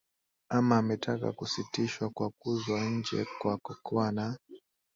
[0.49, 4.37] ama ametaka kusitishwa kwa kuzwa nje kwa cocoa na